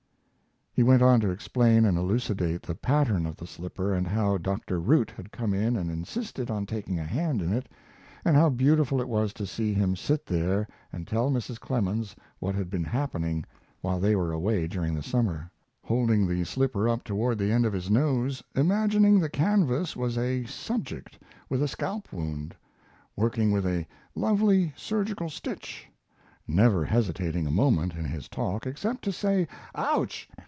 [0.73, 4.79] He went on to explain and elucidate the pattern of the slipper, and how Dr.
[4.79, 7.67] Root had come in and insisted on taking a hand in it,
[8.23, 11.59] and how beautiful it was to see him sit there and tell Mrs.
[11.59, 13.43] Clemens what had been happening
[13.81, 15.51] while they were away during the summer,
[15.83, 20.45] holding the slipper up toward the end of his nose, imagining the canvas was a
[20.45, 22.55] "subject" with a scalp wound,
[23.17, 25.89] working with a "lovely surgical stitch,"
[26.47, 29.45] never hesitating a moment in his talk except to say
[29.75, 30.29] "Ouch!"